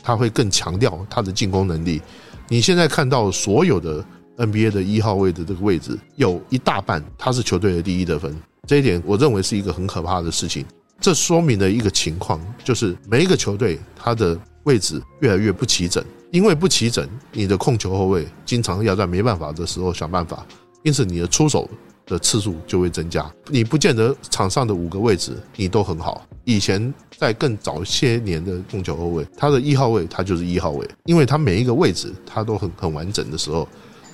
[0.07, 2.03] 他会更强调他的进攻能力。
[2.47, 4.05] 你现在看到所有的
[4.37, 8.37] NBA 的一号位的这个位置，有一大半他是球队的第一得分。
[8.67, 10.63] 这一点我认为是一个很可怕的事情。
[11.01, 20.45] 这说明了一个情况，就是每一个球队他的位置越来越不齐整，因为不齐整，你的控球后卫经常要在没办法的时候想办法，
[20.85, 21.69] 因此你的出手。
[22.07, 26.23] 的次数就会增加，你不见得场上的五个位置你都很好。
[26.45, 33.67] 以前在更早些年的控球后卫，他的一号位他就是一号位，因为他每一个位置他都很很完整的时候，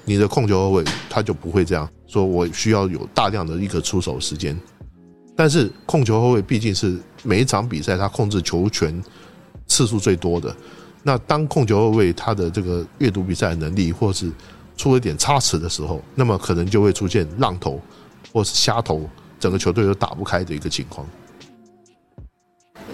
[0.04, 4.56] 你的控球后卫他就不会这样说，我需要有大量的一个出手时间。
[5.34, 9.02] 但是控球后卫毕竟是每一场比赛他控制球权
[9.66, 10.54] 次数最多的，
[11.02, 14.30] 那当控球后卫他的这个阅读比赛能力或是
[14.80, 17.78] 出了点差池的时候，那么可能就会出现浪头，
[18.32, 19.06] 或是瞎头，
[19.38, 21.06] 整个球队都打不开的一个情况。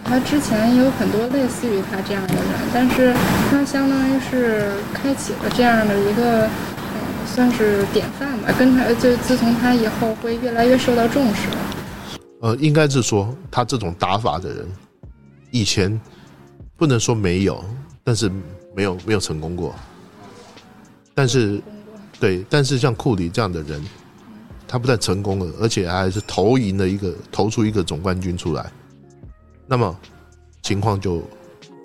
[0.03, 2.44] 他之前也有很多类似于他这样的人，
[2.75, 3.14] 但是
[3.49, 6.51] 他相当于是开启了这样的一个，
[7.25, 8.53] 算是典范吧。
[8.59, 11.49] 跟他就自从他以后会越来越受到重视。
[12.40, 14.66] 呃，应该是说他这种打法的人，
[15.53, 16.01] 以前
[16.77, 17.64] 不能说没有，
[18.03, 18.29] 但是
[18.75, 19.72] 没有没有成功过。
[21.14, 21.62] 但是。
[22.18, 23.85] 对，但是像库里这样的人，
[24.66, 28.72] 他不但成功了，而且还是投赢了一个，投出一个总冠军出来，
[29.66, 29.96] 那么
[30.62, 31.22] 情况就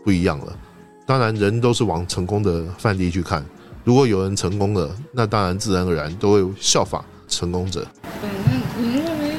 [0.04, 0.58] 不一样了。
[1.06, 3.44] 当然，人都是往成功的范例去看。
[3.84, 7.86] 如果有人成功了，那当然自然而然都会效仿成功者。
[8.22, 9.36] 对，那您认为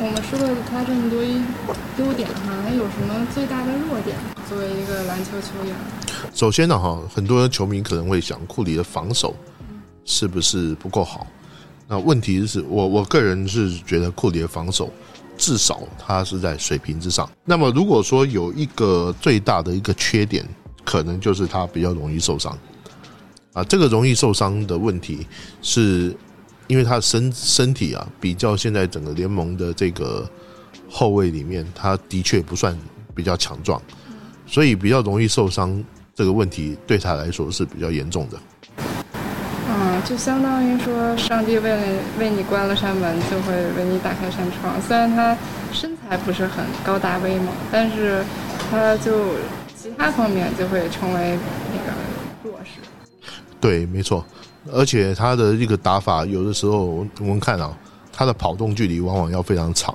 [0.00, 4.16] 我们说了他这么多优点哈，他有什么最大的弱点？
[4.48, 5.74] 作为一个篮球球员，
[6.34, 9.36] 首先呢哈，很多球迷可能会想库里的防守
[10.04, 11.26] 是不是不够好？
[11.88, 14.90] 那问题是我我个人是觉得库里的防守
[15.36, 17.30] 至少他是在水平之上。
[17.44, 20.46] 那么如果说有一个最大的一个缺点，
[20.84, 22.56] 可能就是他比较容易受伤。
[23.52, 25.26] 啊，这个容易受伤的问题
[25.60, 26.16] 是。
[26.68, 30.26] 因为他的身身体啊，比较现在整个联盟的这个
[30.88, 32.78] 后卫里面，他的确不算
[33.14, 33.82] 比较强壮，
[34.46, 35.84] 所以比较容易受伤。
[36.14, 38.38] 这个问题对他来说是比较严重的。
[39.74, 41.82] 嗯，就相当于说，上帝为了
[42.18, 44.80] 为你关了扇门，就会为你打开扇窗。
[44.82, 45.36] 虽然他
[45.72, 48.22] 身材不是很高大威猛，但是
[48.70, 49.12] 他就
[49.74, 51.38] 其他方面就会成为
[51.72, 51.92] 那个
[52.44, 52.80] 弱势。
[53.58, 54.24] 对，没错。
[54.70, 57.76] 而且他的一个打法，有的时候我们看啊，
[58.12, 59.94] 他的跑动距离往往要非常长，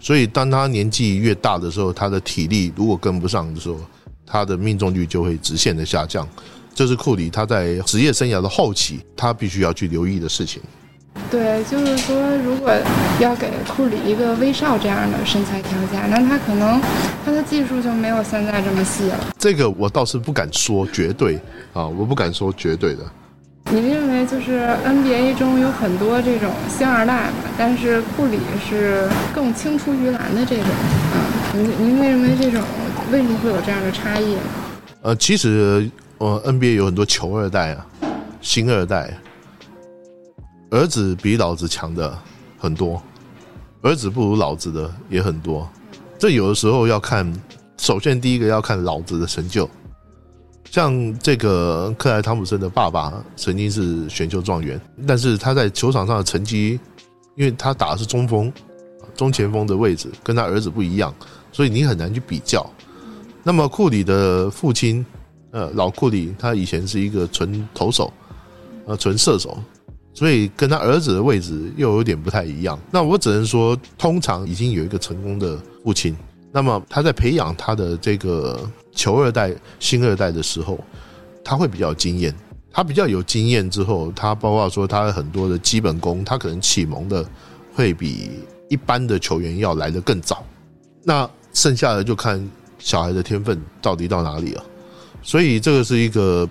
[0.00, 3.76] 所以当他年纪越大的时候，他的体力如果跟不上的时候，
[4.26, 6.26] 他的命中率就会直线的下降。
[6.74, 10.60] 这是库里他在职业生涯的后期，他必须要去留意的事情。
[11.30, 12.72] 对，就是说，如果
[13.20, 16.80] 要给库里一个威少这样的身材条件，那他可能
[17.24, 19.18] 他的技术就没有现在这么细了。
[19.38, 21.36] 这个我倒是不敢说绝对
[21.74, 23.02] 啊，我不敢说绝对的。
[23.70, 27.32] 你认为就是 NBA 中有很多这种星二代嘛？
[27.58, 30.66] 但是库里是更青出于蓝的这种
[31.12, 31.28] 啊？
[31.54, 32.62] 您您认为这种
[33.12, 34.36] 为什么会有这样的差异？
[35.02, 35.88] 呃，其实
[36.22, 37.84] 呃 NBA 有很多球二代啊，
[38.40, 39.18] 星二代，
[40.70, 42.16] 儿子比老子强的
[42.56, 43.02] 很多，
[43.82, 45.68] 儿子不如老子的也很多。
[46.20, 47.30] 这有的时候要看，
[47.76, 49.68] 首先第一个要看老子的成就。
[50.70, 56.78] 像这个克莱汤普森的爸爸曾经是选秀状元，但是他在球场上的成绩，
[57.34, 58.50] 因为他打的是中锋、
[59.16, 61.12] 中前锋的位置，跟他儿子不一样，
[61.50, 62.64] 所以你很难去比较。
[63.42, 65.04] 那么库里的父亲，
[65.52, 68.12] 呃，老库里，他以前是一个纯投手，
[68.86, 69.56] 呃，纯射手，
[70.14, 72.78] 所以跟他儿子的位置又有点不太一样。
[72.90, 76.16] 那我只能说，通常已经有一个成功的父亲。
[76.50, 78.60] 那么他在培养他的这个
[78.92, 80.78] 球二代、新二代的时候，
[81.44, 82.34] 他会比较经验。
[82.70, 87.22] 他比较有经验之后，他包括说他很多的基本功，他可能启蒙的
[87.74, 88.30] 会比
[88.70, 90.42] 一般的球员要来的更早。
[91.04, 94.64] 那剩下的就看小孩的天分到底到哪里了。
[95.22, 96.48] 所以这个是一个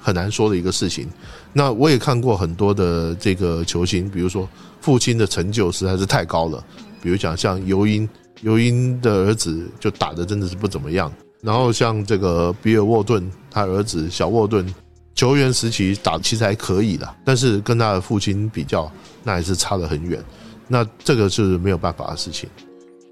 [0.00, 1.08] 很难说的一个事情。
[1.52, 4.48] 那我也看过很多的这个球星，比如说
[4.80, 6.62] 父亲的成就实在是太高了，
[7.02, 8.08] 比如讲像尤因。
[8.42, 14.64] 尤因的儿子就打的真的是不怎么样，然后像这个比尔沃顿，他儿子小沃顿，
[15.14, 18.92] 球员时期打其实还可以的，但是跟他的父亲比较，
[19.24, 20.22] 那还是差得很远。
[20.68, 22.46] 那这个是没有办法的事情。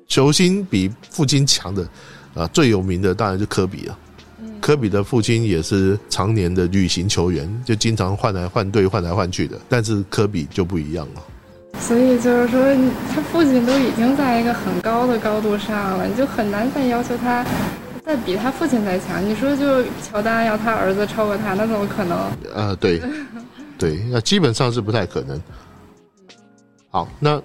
[0.07, 1.89] 球星比父亲强的，
[2.35, 3.99] 啊，最有名的当然是科比了。
[4.65, 11.23] 科比的父亲也是常年的旅行球员，就经常换来换队、换来换去的，但是科比就不一样了。
[11.79, 12.75] 所以就是说，
[13.15, 17.45] 他父亲都已经在一个很高的高度上了，你就很难再要求他
[18.07, 19.23] 再比他父亲再强。
[19.23, 22.19] 你说，就乔丹要他儿子超过他，那怎么可能？
[22.55, 23.03] 呃，对，
[23.79, 25.39] 对，那基本上是不太可能。
[26.89, 27.39] 好，那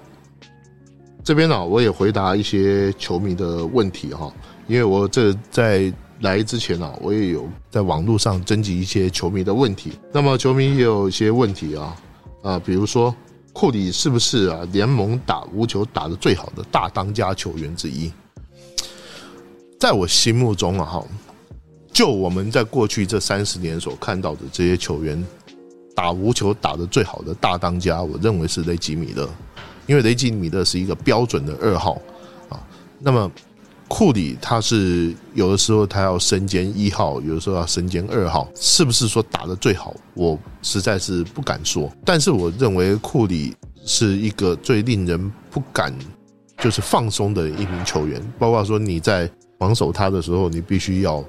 [1.21, 4.31] 这边呢，我也回答一些球迷的问题哈，
[4.67, 9.93] 因为我这在来之前呢，我也有在网络上征集一些球迷的问题。
[10.13, 11.95] 那么球迷也有一些问题啊，
[12.43, 13.15] 啊，比如说。
[13.51, 18.09] 库里是不是啊联盟打无球打的最好的大当家球员之一？
[19.79, 21.05] 在我心目中啊，哈，
[21.91, 25.21] 就我们在过去这三十年所看到的这些球员
[25.93, 29.27] 打无球打的最好的大当家，我认为是雷吉米勒，
[29.87, 31.99] 因为雷吉米勒是一个标准的二号
[32.49, 32.65] 啊。
[32.99, 33.29] 那么。
[33.89, 39.93] 库里他是有的时候他要身兼一号，有的时候要身兼二号，是不是说打的最好？
[40.13, 41.91] 我实在是不敢说。
[42.05, 45.93] 但是我认为库里是一个最令人不敢
[46.59, 51.23] 就是放松的一名球员，包括说你在防守他的时候，你必须要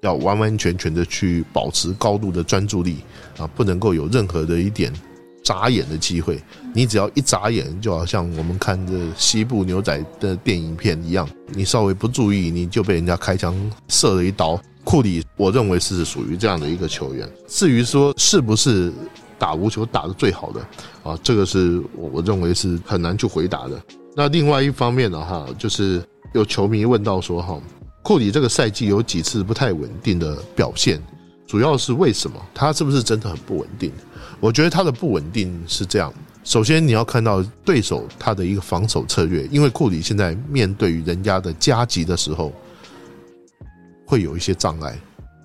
[0.00, 2.98] 要完完全全的去保持高度的专注力
[3.38, 4.92] 啊，不能够有任何的一点。
[5.48, 6.38] 眨眼的机会，
[6.74, 13.56] 你只要一眨眼，就好像我们看这西部牛仔的电影片一样，你稍微不注意，你就被人家开枪
[13.88, 14.60] 射了一刀。
[14.84, 17.26] 库里，我认为是属于这样的一个球员。
[17.46, 18.92] 至于说是不是
[19.38, 20.60] 打无球打的最好的
[21.02, 23.82] 啊，这个是我认为是很难去回答的。
[24.14, 27.58] 那另外一方面呢，哈，就是有球迷问到说，哈，
[28.02, 31.02] 库里这个赛季有几次不太稳定的表现，
[31.46, 32.38] 主要是为什么？
[32.52, 33.90] 他是不是真的很不稳定？
[34.40, 36.12] 我觉得他的不稳定是这样，
[36.44, 42.52] 首先你要看到对手他的一个防守策略，因为库里现在面对于人家的加急的时候，
[44.06, 44.96] 会有一些障碍，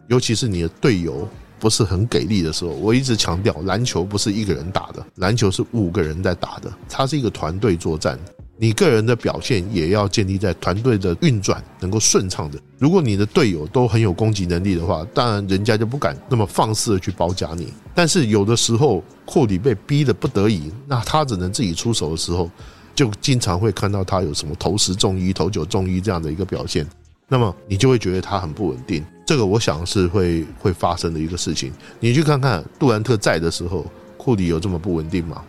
[0.09, 1.27] 尤其是你的队友
[1.59, 2.71] 不是很给力的时候。
[2.71, 8.19] 我一直强调，篮球不是一个人打的，篮球是五个人在打的，它是一个团队作战。
[8.63, 12.57] 你个人的表现也要建立在团队的运转能够顺畅的。
[12.79, 17.67] 如果你的队友都很有攻击能力的话，当然人家就不敢那么放肆的去包夹你。
[17.93, 22.49] 但是有的时候库里被逼的不得已，那他只能自己出手的时候，
[22.95, 26.87] 就经常会看到他有什么投十中一、投九中一这样的一个表现。
[27.27, 29.03] 那么你就会觉得他很不稳定。
[29.27, 31.69] 这个我想是会会发生的一个事情。
[31.99, 33.85] 你去看看杜兰特在的时候，
[34.15, 35.43] 库里有这么不稳定吗？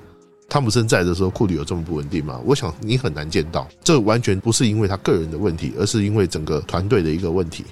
[0.54, 2.40] 汤普森在的时候，库里有这么不稳定吗？
[2.44, 3.66] 我想你很难见到。
[3.82, 7.64] 这完全不是因为他个人的问题，而是因为整个团队的一个问题。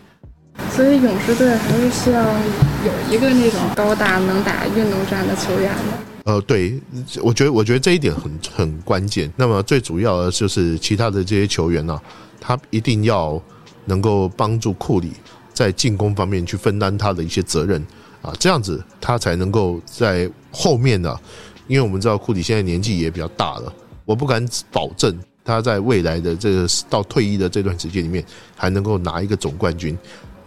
[0.72, 6.24] 所以勇士队还是需要有一个那种高大能打运动战的球员的。
[6.24, 6.76] 呃，对，
[7.22, 9.32] 我觉得我觉得这一点很很关键。
[9.36, 11.96] 那么最主要的就是其他的这些球员呢，
[12.40, 13.40] 他一定要
[13.84, 15.12] 能够帮助库里
[15.54, 17.80] 在进攻方面去分担他的一些责任
[18.22, 21.16] 啊，这样子他才能够在后面呢。
[21.72, 23.72] 因为我们知道库里现在年纪也比较大了，
[24.04, 28.22] 我不敢保证他在未来的这个到退役的这段时间里面
[28.54, 29.96] 还能够拿一个总冠军，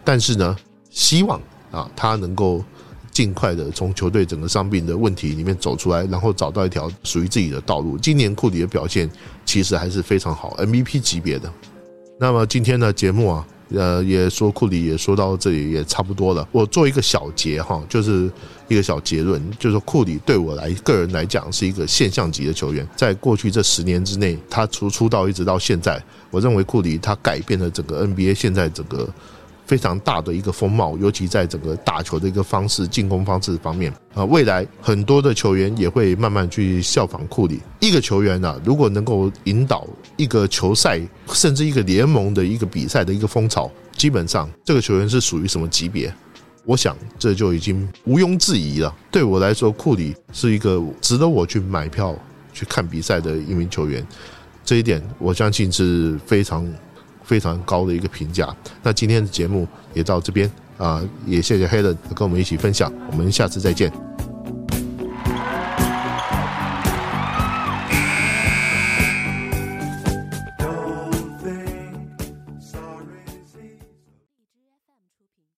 [0.03, 0.55] 但是呢，
[0.91, 2.63] 希望啊他能够
[3.09, 7.97] 尽快的从球队整个伤病的问题里面走出来，然后找到一条属于自己的道路。
[7.97, 9.09] 今年库里的表现
[9.45, 11.51] 其实还是非常好，MVP 级别的。
[12.19, 13.47] 那么今天的节目啊。
[13.69, 16.47] 呃，也说库里也说到这里也差不多了。
[16.51, 18.29] 我做一个小结哈，就是
[18.67, 22.87] 一个小结论，就是库里对我来个人来讲是一个现象级的球员。
[22.95, 29.09] 在过去这十年之内，他从出道一直到现在，我认为库里他改变了整个 NBA 现在整个。
[29.65, 37.59] 非常大的一个风貌，尤其在整个打球的一个方式、进攻方式方面啊，未来很多的球员也会慢慢去效仿库里。
[37.79, 39.87] 一个球员呢，如果能够引导
[40.17, 41.01] 一个球赛，
[41.31, 46.13] 甚至一个联盟的一个比赛的一个风潮，基本上这个球员是属于什么级别？
[46.63, 48.95] 我想这就已经毋庸置疑了。
[49.09, 52.15] 对我来说，库里是一个值得我去买票
[52.53, 54.05] 去看比赛的一名球员，
[54.63, 56.67] 这一点我相信是非常。
[57.25, 58.55] 非常高的一个评价。
[58.83, 64.14] 那今天的节目也到这边啊，也谢谢 Helen 跟我们一起分享，我们下次再见。